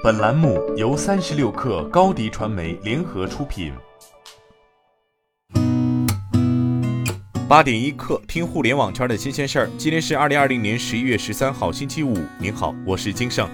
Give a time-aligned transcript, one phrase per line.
[0.00, 3.72] 本栏目由三十六氪高低传媒联合出品。
[7.48, 9.70] 八点一刻，听互联网圈的新鲜事儿。
[9.76, 12.16] 今天是二零二零年十一月十三号，星期五。
[12.38, 13.48] 您好，我是金盛。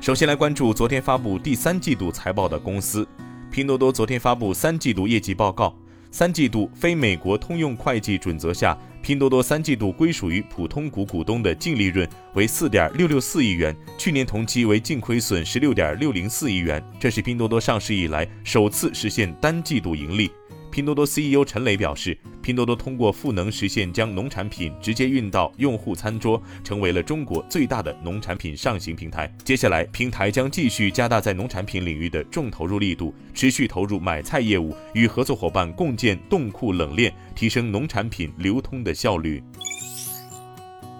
[0.00, 3.06] 首先来关注昨天发布第三季度财报的公司，
[3.52, 5.72] 拼多多昨天发布三季度业绩报告。
[6.18, 20.30] 三季度非美国通用会计准则下，拼多多三季度归属于普通股股东的净利润为四点六六四亿元，去年同期为净亏损十六点六零四亿元，这是拼多多上市以来首次实现单季度盈利。
[20.76, 29.34] 拼多多 CEO 陈磊表示，拼多多通过赋能实现将农产品直接运到用户餐桌，成为了中国最大的农产品上行平台。
[29.42, 39.42] 接下来，平台将继续加大在农产品领域的重投入力度，持续投入买菜业务，与合作伙伴共建冻库冷链，提升农产品流通的效率。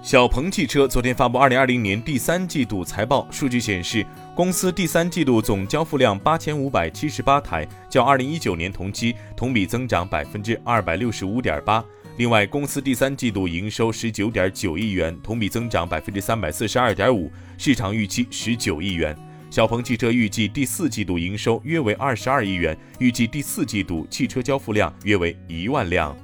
[0.03, 11.83] 小鹏汽车昨天发布二零二零年第三季度财报，数据显示，公司第三季度总交付量八千五百七十八台，较二零一九年同期同比增长百分之二百六十五点八。
[12.19, 19.17] 另外，公司第三季度营收十九点九亿元，同比增长百分之三百四十二点五，市场预期十九亿元。
[19.49, 26.15] 小鹏汽车预计第四季度营收约为二十二亿元，预计第四季度汽车交付量约为一万辆。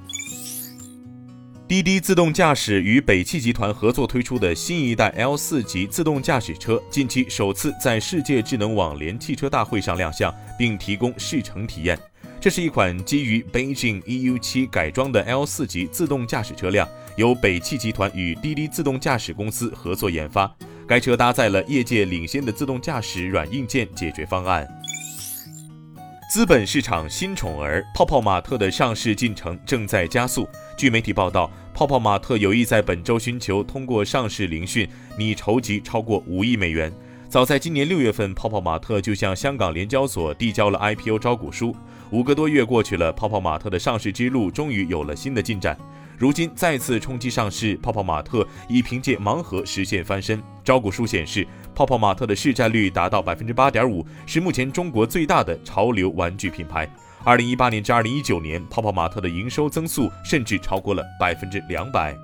[1.73, 11.99] 滴滴自动驾驶与北汽集团合作推出的新一代 L 四级自动驾驶车，近期首次在世界智能网联汽车大会上亮相，并提供试乘体验。
[12.39, 20.55] 这是一款基于 Beijing EU 七改装的 L 四级自动驾驶车辆，由北汽集团与滴滴自动驾驶公司合作研发。
[20.87, 24.69] 该车搭载了业界领先的自动驾驶软硬件解决方案。
[26.31, 30.47] 资本市场新宠儿泡泡玛特的上市进程正在加速。
[30.77, 31.51] 据媒体报道。
[31.75, 36.93] 泡泡玛特有意在本周寻求通过上市聆讯，拟筹集超过五亿美元。
[37.31, 41.75] 早在今年六月份，泡泡玛特就向香港联交所递交了 IPO 招股书。
[42.11, 45.75] 五个多月过去了，泡泡玛特的上市之路终于有了新的进展。
[46.19, 50.41] 如今再次冲击上市，泡泡玛特已凭借盲盒实现翻身。
[50.63, 56.87] 招股书显示，泡泡玛特的市占率达到百分之八点五，是目前中国最大的潮流玩具品牌。
[57.25, 62.17] 二零一八年至二零一九年，泡泡玛特的营收增速甚至超过了百分之两百。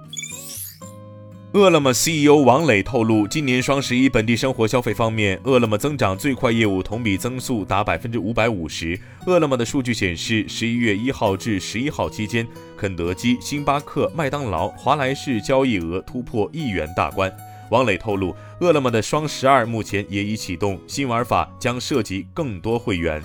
[1.52, 9.00] 饿了么 CEO 王磊透露，今年双十一本地生活消费方面，饿了么增长最快业务同比增速达百分之五百五十。
[9.24, 17.32] 饿了么的数据显示，十一月一号至十一号期间，肯德基、星巴克、麦当劳、华莱士交易额突破亿元大关。
[17.70, 23.22] 王磊透露，饿了么的双十二目前也已启动，新玩法将涉及更多会员。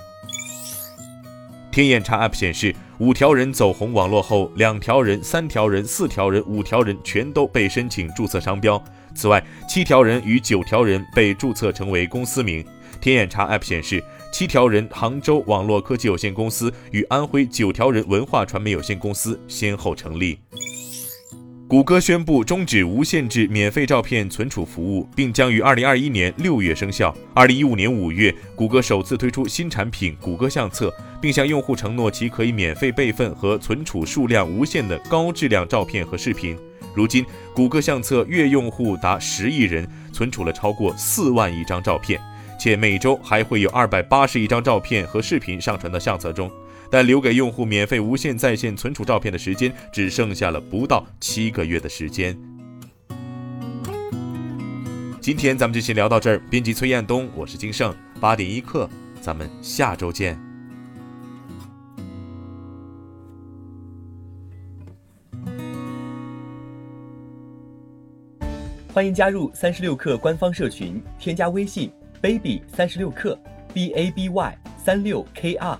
[1.73, 8.79] 天眼查 App 显示，五条人走红网络后，两条人、三条人、四条人、五条人全都被申请注册商标。
[9.15, 12.63] 此外，七条人与九条人被注册成为公司名。
[13.01, 20.37] 天眼查 App 显示，七条人杭州网络科技有限公司与安徽九条人文化传媒有限公司先后成立。
[21.73, 27.11] 谷歌宣布终止无限制免费照片存储服务，并将于二零二一年六月生效。
[27.33, 36.55] 二零一五年五月，谷歌首次推出新产品谷歌相册，并向用户承诺其可以免费备份和存储数量无限的高质量照片和视频。
[36.93, 37.25] 如今，
[37.55, 42.21] 谷歌相册月用户达十亿人，存储了超过四万亿张照片，
[42.59, 46.51] 且每周还会有二百八十亿张照片和视频上传到相册中。
[46.93, 52.37] 但留给用户免费无限在线存储照片的时间只剩下了不到七个月的时间。
[55.19, 56.39] 今天咱们就先聊到这儿。
[56.51, 58.87] 编辑崔彦东，我是金盛，八点一刻，
[59.19, 60.39] 咱们下周见。
[68.93, 73.35] 欢迎加入三十六氪官方社群，添加微信 baby 三十六氪
[73.73, 75.79] b a b y 三六 k r。